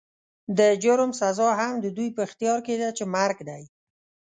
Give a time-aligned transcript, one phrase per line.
[0.57, 3.63] د جرم سزا هم د دوی په اختيار کې ده چې مرګ دی.